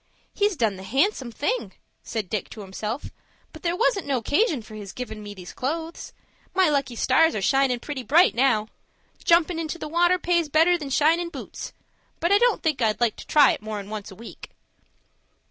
[0.33, 3.11] "He's done the handsome thing," said Dick to himself;
[3.53, 6.11] "but there wasn't no 'casion for his givin' me these clothes.
[6.55, 8.67] My lucky stars are shinin' pretty bright now.
[9.23, 11.71] Jumpin' into the water pays better than shinin' boots;
[12.19, 14.49] but I don't think I'd like to try it more'n once a week."